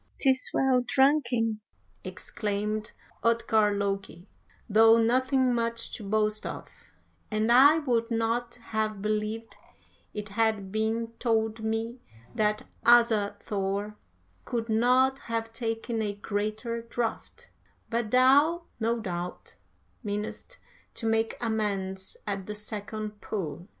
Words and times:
"''Tis 0.17 0.49
well 0.51 0.81
drunken,' 0.83 1.59
exclaimed 2.03 2.91
Utgard 3.23 3.77
Loki, 3.77 4.27
'though 4.67 4.97
nothing 4.99 5.53
much 5.53 5.91
to 5.93 6.03
boast 6.03 6.43
of; 6.43 6.71
and 7.29 7.51
I 7.51 7.77
would 7.77 8.09
not 8.09 8.55
have 8.55 9.03
believed 9.03 9.57
had 10.29 10.57
it 10.57 10.71
been 10.71 11.09
told 11.19 11.63
me 11.63 11.99
that 12.33 12.63
Asa 12.83 13.35
Thor 13.41 13.95
could 14.43 14.69
not 14.69 15.19
have 15.19 15.53
taken 15.53 16.01
a 16.01 16.13
greater 16.15 16.81
draught, 16.81 17.51
but 17.91 18.09
thou 18.09 18.63
no 18.79 18.99
doubt 18.99 19.57
meanest 20.03 20.57
to 20.95 21.05
make 21.05 21.37
amends 21.39 22.17
at 22.25 22.47
the 22.47 22.55
second 22.55 23.21
pull.' 23.21 23.67